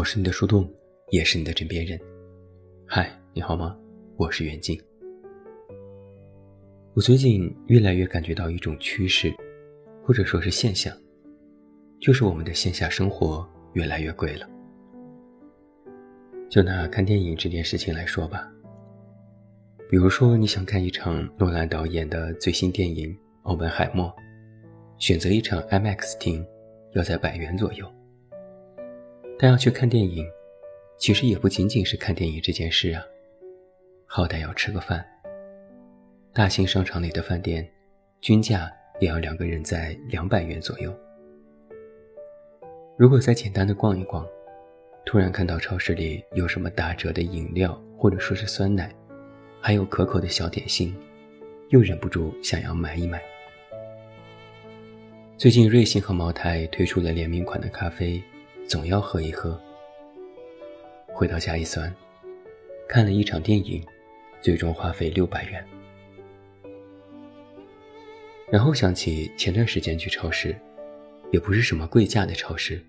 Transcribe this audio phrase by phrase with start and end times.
[0.00, 0.66] 我是你的树洞，
[1.10, 2.00] 也是你的枕边人。
[2.86, 3.76] 嗨，你好吗？
[4.16, 4.80] 我是袁静。
[6.94, 9.30] 我最近越来越感觉到一种趋势，
[10.02, 10.90] 或者说是现象，
[12.00, 14.48] 就是我们的线下生活越来越贵了。
[16.48, 18.50] 就拿看电影这件事情来说吧，
[19.90, 23.10] 比如说你想看一场诺兰导演的最新电影
[23.42, 24.06] 《奥本海默》，
[24.96, 26.42] 选择一场 IMAX 厅，
[26.94, 27.86] 要在百元左右。
[29.42, 30.30] 但要去看电影，
[30.98, 33.02] 其实也不仅仅是看电影这件事啊，
[34.04, 35.02] 好歹要吃个饭。
[36.30, 37.66] 大型商场里的饭店，
[38.20, 40.94] 均价也要两个人在两百元左右。
[42.98, 44.26] 如果再简单的逛一逛，
[45.06, 48.94] 突然看到超市里有什么打折的饮料，或者说是酸奶，
[49.58, 50.94] 还有可口的小点心，
[51.70, 53.22] 又忍不住想要买一买。
[55.38, 58.22] 最近瑞幸和茅台推出了联名款的咖啡。
[58.70, 59.60] 总要喝一喝。
[61.08, 61.92] 回到家一算，
[62.88, 63.84] 看了一场电影，
[64.40, 65.66] 最终花费六百元。
[68.48, 70.54] 然后想起前段时间去超市，
[71.32, 72.80] 也不是什么贵价的超市，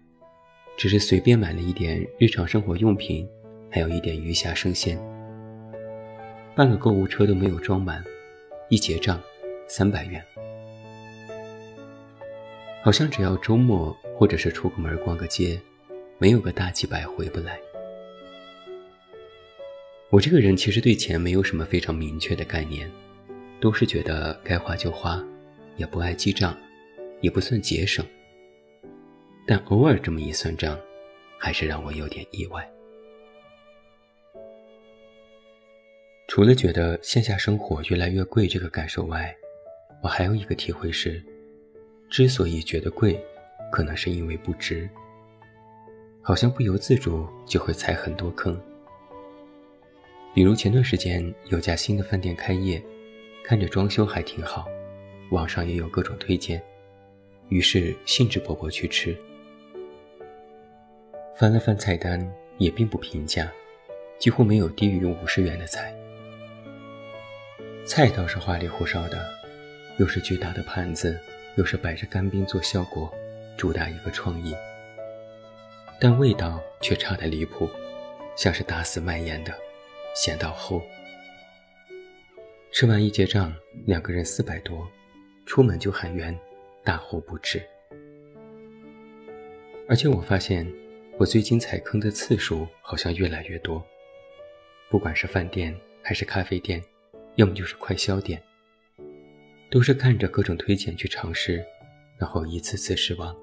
[0.77, 3.27] 只是随便买了一点日常生活用品，
[3.71, 4.95] 还有一点鱼虾生鲜。
[6.53, 8.03] 半个购物车都没有装满，
[8.69, 9.19] 一结账，
[9.67, 10.23] 三百元。
[12.83, 15.59] 好像只要周末或者是出个门逛个街。
[16.21, 17.59] 没有个大几百回不来。
[20.11, 22.87] 我这个人其实对钱没有什么非常明确的概念，
[23.59, 25.19] 都是觉得该花就花，
[25.77, 26.55] 也不爱记账，
[27.21, 28.05] 也不算节省。
[29.47, 30.79] 但偶尔这么一算账，
[31.39, 32.71] 还是让我有点意外。
[36.27, 39.35] 除了觉得线下生活越来越贵这个感受外，
[40.03, 41.19] 我还有一个体会是，
[42.11, 43.19] 之所以觉得贵，
[43.71, 44.87] 可能是因为不值。
[46.23, 48.59] 好像不由自主就会踩很多坑，
[50.35, 52.81] 比如前段时间有家新的饭店开业，
[53.43, 54.67] 看着装修还挺好，
[55.31, 56.61] 网上也有各种推荐，
[57.49, 59.17] 于是兴致勃勃去吃。
[61.35, 63.51] 翻了翻菜单，也并不平价，
[64.19, 65.91] 几乎没有低于五十元的菜。
[67.83, 69.27] 菜倒是花里胡哨的，
[69.97, 71.19] 又是巨大的盘子，
[71.55, 73.11] 又是摆着干冰做效果，
[73.57, 74.55] 主打一个创意。
[76.03, 77.69] 但味道却差得离谱，
[78.35, 79.53] 像是打死卖盐的，
[80.15, 80.81] 咸到齁。
[82.71, 83.53] 吃完一结账，
[83.85, 84.89] 两个人四百多，
[85.45, 86.35] 出门就喊冤，
[86.83, 87.61] 大惑不止。
[89.87, 90.67] 而且我发现，
[91.19, 93.85] 我最近踩坑的次数好像越来越多，
[94.89, 96.83] 不管是饭店还是咖啡店，
[97.35, 98.41] 要么就是快消店，
[99.69, 101.63] 都是看着各种推荐去尝试，
[102.17, 103.35] 然后一次次失望。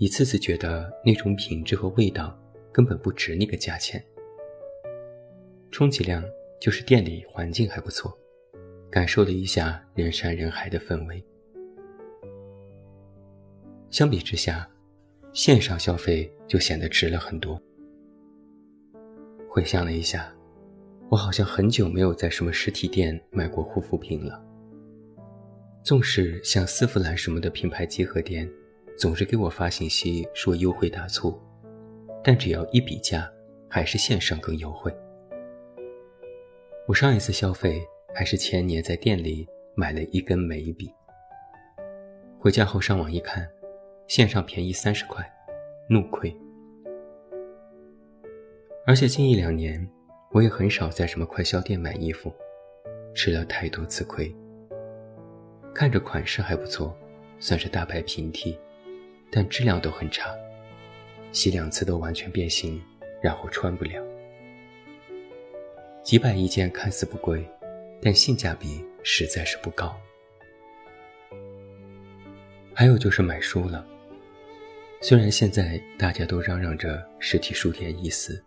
[0.00, 2.38] 一次次觉得那种品质和味道
[2.70, 4.00] 根本不值那个价钱，
[5.72, 6.22] 充其量
[6.60, 8.16] 就是店里环境还不错，
[8.88, 11.24] 感受了一下人山人海的氛围。
[13.90, 14.70] 相比之下，
[15.32, 17.60] 线上消费就显得值了很多。
[19.50, 20.32] 回想了一下，
[21.08, 24.40] 我好像很久没有在什么实体店买过护肤品了。
[25.82, 28.48] 纵使像丝芙兰什么的品牌集合店。
[28.98, 31.40] 总是给我发信息说优惠大促，
[32.24, 33.30] 但只要一比价，
[33.68, 34.92] 还是线上更优惠。
[36.88, 37.80] 我上一次消费
[38.12, 40.92] 还是前年在店里买了一根眉笔，
[42.40, 43.48] 回家后上网一看，
[44.08, 45.24] 线上便宜三十块，
[45.88, 46.36] 怒亏。
[48.84, 49.88] 而且近一两年，
[50.32, 52.32] 我也很少在什么快销店买衣服，
[53.14, 54.34] 吃了太多次亏。
[55.72, 56.92] 看着款式还不错，
[57.38, 58.58] 算是大牌平替。
[59.30, 60.34] 但质量都很差，
[61.32, 62.82] 洗两次都完全变形，
[63.22, 64.02] 然后穿不了。
[66.02, 67.44] 几百一件看似不贵，
[68.00, 69.94] 但性价比实在是不高。
[72.72, 73.84] 还有就是买书了，
[75.02, 78.42] 虽然现在大家都嚷嚷着实体书店意思，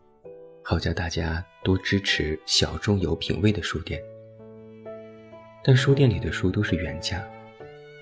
[0.63, 4.01] 好叫大家多支持小众有品位的书店，
[5.63, 7.23] 但书店里的书都是原价，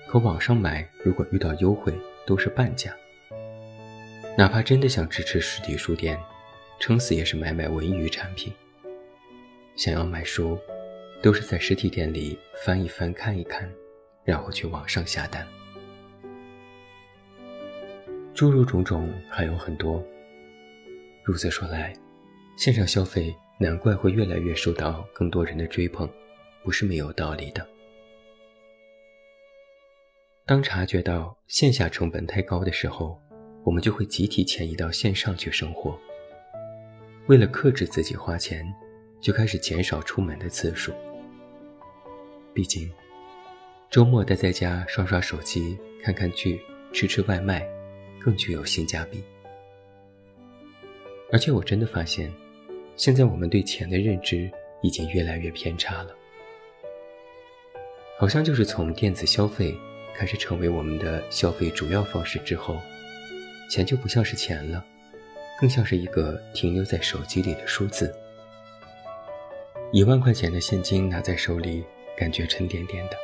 [0.08, 1.92] 可网上买如果遇到优惠。
[2.30, 2.96] 都是半价，
[4.38, 6.16] 哪怕真的想支持实体书店，
[6.78, 8.52] 撑死也是买买文娱产品。
[9.74, 10.56] 想要买书，
[11.20, 13.68] 都是在实体店里翻一翻看一看，
[14.22, 15.44] 然后去网上下单。
[18.32, 20.00] 诸如种种还有很多。
[21.24, 21.92] 如此说来，
[22.56, 26.08] 线上消费难怪会越来越受到更多人的追捧，
[26.62, 27.66] 不是没有道理的。
[30.50, 33.16] 当察觉到线下成本太高的时候，
[33.62, 35.96] 我们就会集体迁移到线上去生活，
[37.28, 38.66] 为了克制自己花钱，
[39.20, 40.92] 就开始减少出门的次数。
[42.52, 42.90] 毕竟，
[43.90, 46.60] 周末待在家刷刷手机、看看剧、
[46.92, 47.64] 吃吃外卖，
[48.18, 49.22] 更具有性价比。
[51.30, 52.28] 而且我真的发现，
[52.96, 54.50] 现在我们对钱的认知
[54.82, 56.12] 已经越来越偏差了。
[58.18, 59.72] 好像就是从电子消费
[60.14, 62.78] 开始成为我们的消费主要方式之后，
[63.70, 64.84] 钱就不像是钱了，
[65.58, 68.14] 更像是一个停留在手机里的数字。
[69.92, 71.84] 一万块钱的现金拿在手里，
[72.16, 73.16] 感觉沉甸甸的；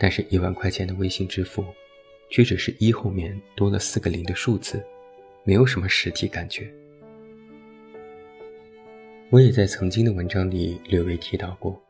[0.00, 1.64] 但是一万块钱的微信支付，
[2.30, 4.84] 却只是一后面多了四个零的数字，
[5.44, 6.72] 没有什么实体感觉。
[9.30, 11.80] 我也在曾经的文章里略微提到过，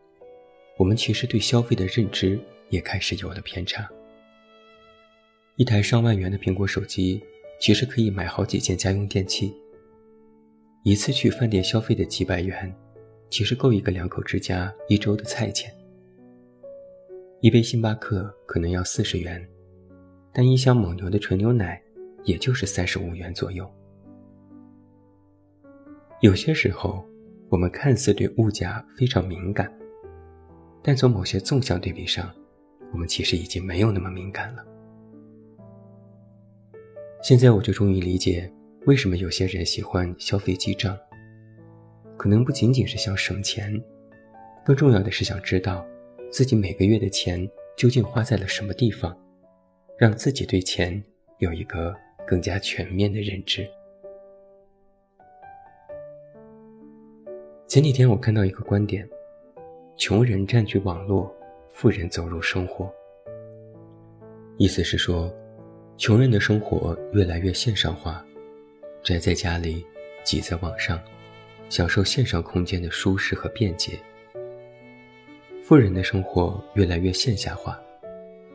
[0.82, 2.37] 我们其实对消费的认知
[2.69, 3.88] 也开始有了偏差。
[5.55, 7.23] 一台上万元的苹果手机，
[7.61, 9.55] 其实可以买好几件家用电器。
[10.82, 12.75] 一次去饭店消费的几百元，
[13.31, 15.73] 其实够一个两口之家一周的菜钱。
[17.40, 19.49] 一杯星巴克可能要四十元，
[20.32, 21.81] 但一箱蒙牛的纯牛奶，
[22.25, 23.73] 也就是三十五元左右。
[26.23, 27.06] 有些时候。
[27.49, 29.70] 我们看似对物价非常敏感，
[30.82, 32.32] 但从某些纵向对比上，
[32.93, 34.64] 我们其实已经没有那么敏感了。
[37.23, 38.52] 现在我就终于理解
[38.84, 40.99] 为什么有些人喜欢消费记账，
[42.17, 43.81] 可能不仅仅是想省钱，
[44.64, 45.87] 更重要的是想知道
[46.32, 49.17] 自己每个月的钱究竟花在了什么地方，
[49.96, 51.00] 让自己对钱
[51.38, 51.94] 有一个
[52.26, 53.64] 更加全面的认知。
[57.69, 59.08] 前几天我看到一个观点：
[60.04, 61.32] 穷人占据网络，
[61.72, 62.93] 富人走入生活。
[64.56, 65.32] 意思是说，
[65.96, 68.26] 穷人的生活越来越线上化，
[69.04, 69.87] 宅在家里，
[70.25, 71.00] 挤在网上，
[71.69, 73.93] 享受线上空间的舒适和便捷；
[75.62, 77.81] 富人的生活越来越线下化，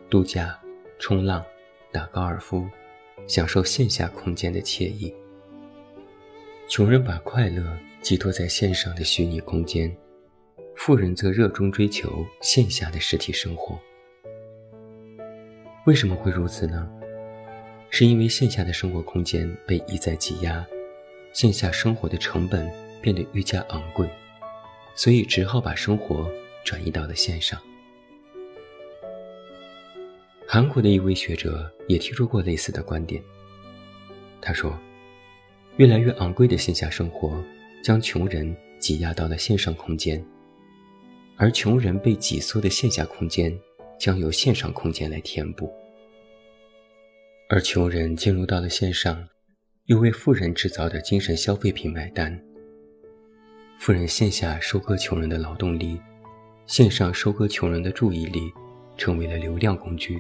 [0.10, 0.60] 度假、
[1.00, 1.42] 冲浪、
[1.94, 2.68] 打高尔夫，
[3.26, 5.16] 享受线下空间的惬意。
[6.68, 7.64] 穷人把快乐。
[8.00, 9.94] 寄托在线上的虚拟空间，
[10.78, 13.78] 富人则热衷追求线下的实体生活。
[15.88, 16.88] 为什么会如此呢？
[17.90, 20.66] 是因为线下的生活空间被一再挤压，
[21.34, 22.72] 线下生活的成本
[23.02, 24.08] 变得愈加昂贵，
[24.96, 26.32] 所以只好把生活
[26.64, 27.60] 转移到了线上。
[30.48, 33.22] 韩国的一位学者也提出过类似的观点。
[34.40, 34.78] 他说
[35.78, 37.44] ：“越来越昂贵的线下生活。”
[37.84, 40.22] 将穷人挤压到了线上空间，
[41.38, 43.56] 而穷人被挤缩的线下空间
[44.00, 45.72] 将由线上空间来填补。
[47.48, 49.28] 而穷人进入到了线上，
[49.86, 52.38] 又为富人制造的精神消费品买单。
[53.80, 56.02] 富人线下收割穷人的劳动力，
[56.66, 58.52] 线上收割穷人的注意力，
[58.98, 60.20] 成为了流量工具，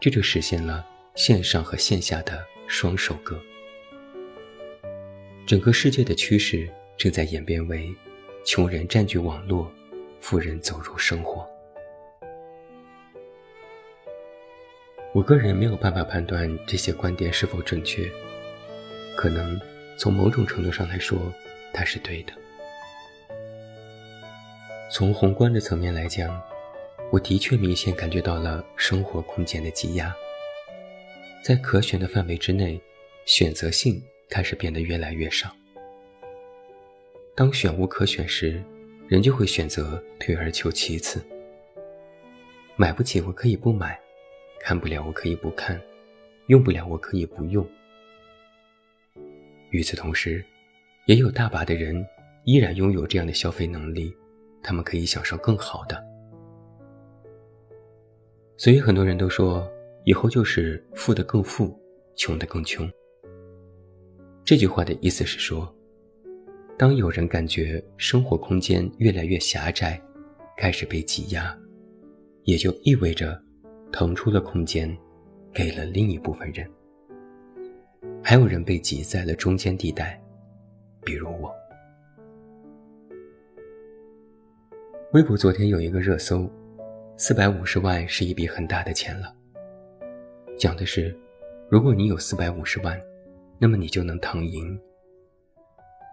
[0.00, 0.84] 这就实现了
[1.14, 3.40] 线上和线下的双收割。
[5.46, 6.68] 整个世界的趋势
[6.98, 7.94] 正在演变为：
[8.44, 9.72] 穷人占据网络，
[10.20, 11.48] 富人走入生活。
[15.12, 18.10] 我个人没有办法判断这些观点是否准确，
[19.16, 19.58] 可能
[19.98, 21.18] 从某种程度上来说，
[21.72, 22.32] 它是对的。
[24.90, 26.40] 从宏观的层面来讲，
[27.10, 30.14] 我的确明显感觉到了生活空间的挤压，
[31.42, 32.80] 在可选的范围之内，
[33.24, 34.02] 选择性。
[34.28, 35.54] 开始变得越来越少。
[37.36, 38.60] 当选无可选时，
[39.08, 41.22] 人就会选择退而求其次。
[42.76, 43.98] 买不起我可以不买，
[44.60, 45.80] 看不了我可以不看，
[46.48, 47.66] 用不了我可以不用。
[49.70, 50.44] 与此同时，
[51.06, 52.04] 也有大把的人
[52.44, 54.14] 依然拥有这样的消费能力，
[54.62, 56.04] 他们可以享受更好的。
[58.56, 59.70] 所以很多人都说，
[60.04, 61.78] 以后就是富的更富，
[62.16, 62.90] 穷的更穷。
[64.44, 65.72] 这句话的意思是说，
[66.78, 69.98] 当有人感觉生活空间越来越狭窄，
[70.58, 71.56] 开始被挤压，
[72.44, 73.40] 也就意味着
[73.90, 74.94] 腾出了空间，
[75.54, 76.68] 给了另一部分人。
[78.22, 80.22] 还有人被挤在了中间地带，
[81.02, 81.50] 比如我。
[85.12, 86.50] 微博昨天有一个热搜，
[87.16, 89.34] 四百五十万是一笔很大的钱了。
[90.58, 91.16] 讲的是，
[91.70, 93.00] 如果你有四百五十万。
[93.58, 94.78] 那么你就能躺赢。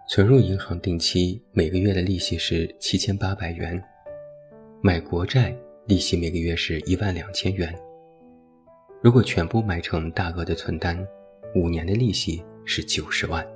[0.06, 3.82] 存入银行定期每个月的利息是七千八百元，
[4.82, 5.56] 买国债
[5.86, 7.74] 利息每个月是一万两千元。
[9.00, 11.06] 如果全部买成大额的存单，
[11.54, 13.46] 五年的利息是九十万。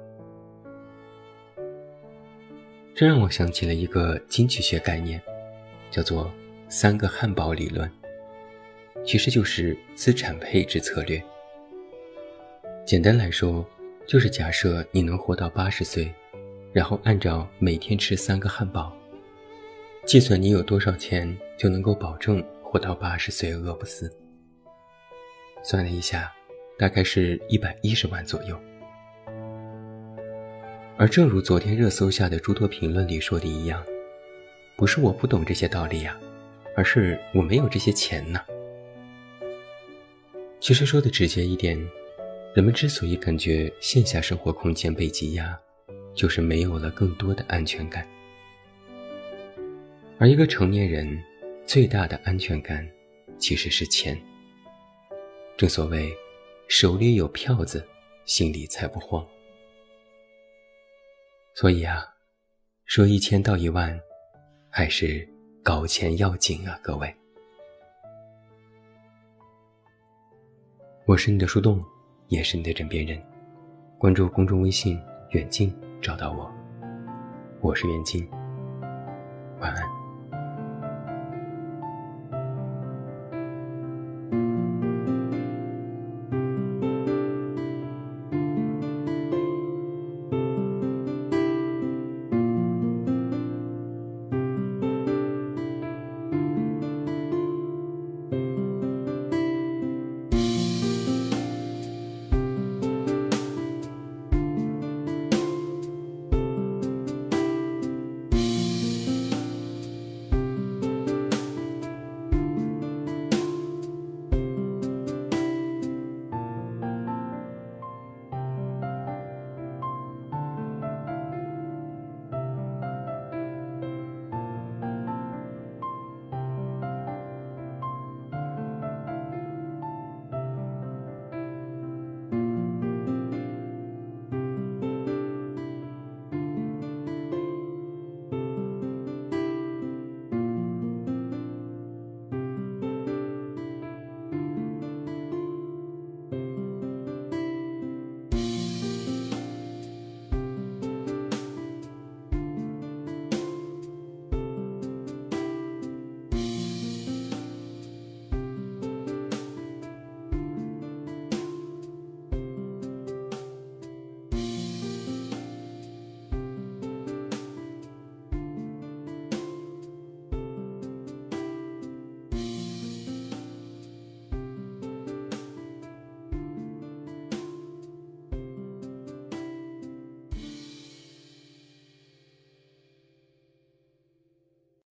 [2.94, 5.20] 这让我想起了一个经济学概念，
[5.90, 6.32] 叫做
[6.70, 7.90] “三个汉堡理论”，
[9.04, 11.22] 其实就是资产配置策略。
[12.86, 13.64] 简单来说，
[14.06, 16.10] 就是假设你能活到八十岁，
[16.72, 18.92] 然后按照每天吃三个汉堡，
[20.04, 24.10] 计算你有多少钱就能够保证活到八十岁饿不死。
[25.62, 26.32] 算了一下，
[26.78, 28.58] 大概是一百一十万左右。
[30.96, 33.84] 而正如昨天热搜下的诸多评论里说的一样，
[34.76, 36.18] 不是我不懂这些道理呀，
[36.76, 38.40] 而是我没有这些钱呢。
[40.60, 41.78] 其实说的直接一点，
[42.54, 45.58] 人们之所以感觉线下生活空间被挤压，
[46.18, 48.04] 就是没有了更多的安全感。
[50.18, 51.16] 而一个成年人
[51.64, 52.84] 最大的安全感，
[53.38, 54.20] 其实是钱。
[55.56, 56.12] 正所谓，
[56.66, 57.86] 手里有票子，
[58.24, 59.24] 心里才不慌。
[61.54, 62.04] 所以啊，
[62.84, 63.96] 说一千到一万，
[64.70, 65.26] 还是
[65.62, 67.14] 搞钱要紧啊，各位。
[71.06, 71.80] 我是你的树洞，
[72.26, 73.22] 也是你的枕边人。
[73.98, 76.50] 关注公众微信“远近”，找到我。
[77.60, 78.28] 我是袁静，
[79.60, 79.97] 晚安。